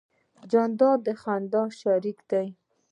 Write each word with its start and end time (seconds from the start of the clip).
جانداد 0.51 0.99
د 1.05 1.07
خندا 1.21 1.63
شریک 1.79 2.19
دی. 2.31 2.47